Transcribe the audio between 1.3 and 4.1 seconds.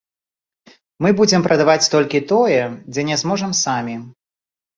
прадаваць толькі тое, дзе не зможам самі.